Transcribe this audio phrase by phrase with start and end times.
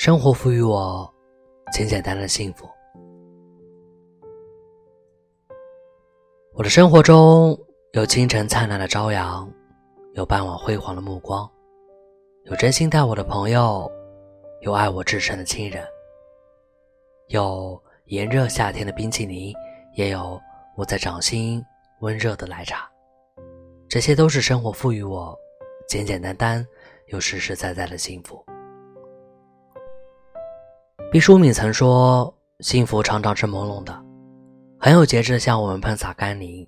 [0.00, 1.14] 生活赋予我
[1.74, 2.66] 简简单单的幸福。
[6.54, 7.54] 我的生活中
[7.92, 9.46] 有清晨灿烂的朝阳，
[10.14, 11.46] 有傍晚辉煌的目光，
[12.44, 13.92] 有真心待我的朋友，
[14.62, 15.86] 有爱我至深的亲人，
[17.26, 19.52] 有炎热夏天的冰淇淋，
[19.96, 20.40] 也有
[20.78, 21.62] 握在掌心
[22.00, 22.90] 温热的奶茶。
[23.86, 25.38] 这些都是生活赋予我
[25.86, 26.66] 简简单单
[27.08, 28.42] 又实实在在的幸福。
[31.12, 32.32] 毕淑敏曾说
[32.62, 34.00] ：“幸福常常是朦胧的，
[34.78, 36.64] 很有节制的向我们喷洒甘霖。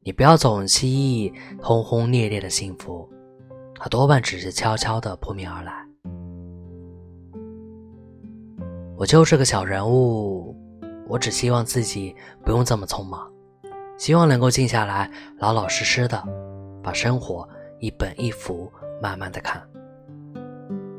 [0.00, 1.32] 你不要总期冀
[1.62, 3.08] 轰轰烈烈的幸福，
[3.76, 5.72] 它多半只是悄悄的扑面而来。”
[8.98, 10.54] 我就是个小人物，
[11.08, 13.26] 我只希望自己不用这么匆忙。
[13.96, 16.22] 希望能够静下来，老老实实的
[16.82, 19.66] 把生活一本一幅慢慢的看，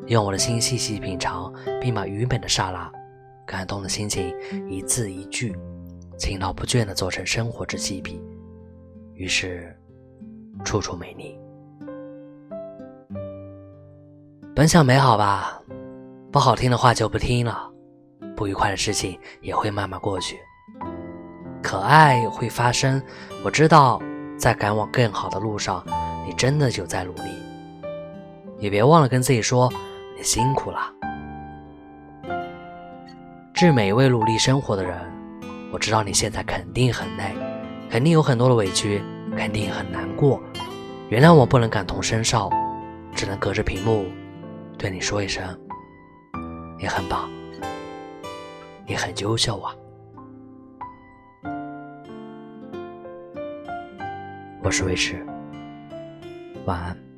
[0.07, 2.91] 用我的心细细品尝，并把愚昧的刹那、
[3.45, 4.33] 感动的心情
[4.69, 5.55] 一字一句，
[6.17, 8.21] 勤劳不倦的做成生活之细笔，
[9.13, 9.75] 于是
[10.65, 11.39] 处处美丽。
[14.53, 15.61] 本想美好吧，
[16.31, 17.71] 不好听的话就不听了，
[18.35, 20.37] 不愉快的事情也会慢慢过去。
[21.63, 23.01] 可爱会发生，
[23.45, 24.01] 我知道，
[24.37, 25.85] 在赶往更好的路上，
[26.27, 27.21] 你真的有在努力。
[28.59, 29.71] 也别忘了跟自己说，
[30.23, 30.79] 辛苦了。
[33.53, 34.97] 致每一位努力生活的人，
[35.71, 37.35] 我知道你现在肯定很累，
[37.89, 39.03] 肯定有很多的委屈，
[39.37, 40.41] 肯定很难过。
[41.09, 42.49] 原谅我不能感同身受，
[43.13, 44.05] 只能隔着屏幕
[44.77, 45.43] 对你说一声，
[46.79, 47.29] 你很棒，
[48.87, 49.75] 你很优秀啊。
[54.63, 55.25] 我是魏迟，
[56.65, 57.10] 晚安。